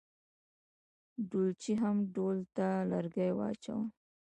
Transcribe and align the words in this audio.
ډولچي 1.29 1.73
هم 1.81 1.97
ډول 2.15 2.37
ته 2.55 2.67
لرګي 2.91 3.29
واچول. 3.37 3.83